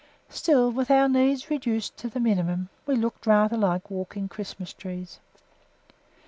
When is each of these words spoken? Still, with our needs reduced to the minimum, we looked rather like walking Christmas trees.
Still, 0.29 0.71
with 0.71 0.89
our 0.89 1.07
needs 1.07 1.51
reduced 1.51 1.95
to 1.97 2.09
the 2.09 2.19
minimum, 2.19 2.69
we 2.87 2.95
looked 2.95 3.27
rather 3.27 3.55
like 3.55 3.91
walking 3.91 4.27
Christmas 4.27 4.73
trees. 4.73 5.19